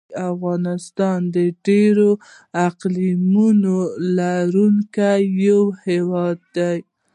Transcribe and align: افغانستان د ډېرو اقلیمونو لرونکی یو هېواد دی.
افغانستان 0.33 1.19
د 1.35 1.37
ډېرو 1.65 2.09
اقلیمونو 2.67 3.75
لرونکی 4.17 5.19
یو 5.47 5.63
هېواد 5.85 6.37
دی. 6.57 6.77